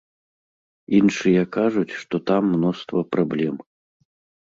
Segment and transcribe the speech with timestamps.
[1.01, 3.55] Іншыя кажуць, што там мноства праблем.